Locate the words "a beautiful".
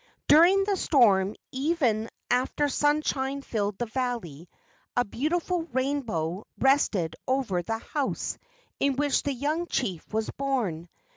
4.97-5.67